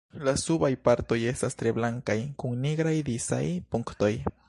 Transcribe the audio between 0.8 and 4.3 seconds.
partoj estas tre blankaj kun nigraj disaj punktoj.